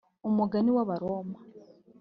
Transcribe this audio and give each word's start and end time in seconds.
umugani 0.29 0.69
w'abaroma 0.75 1.37